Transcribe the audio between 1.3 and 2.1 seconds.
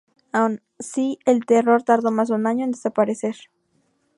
terror tardó